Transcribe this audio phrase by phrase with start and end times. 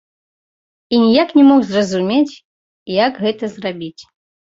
[0.93, 2.35] І ніяк не мог зразумець,
[3.05, 3.97] як гэта зрабіць.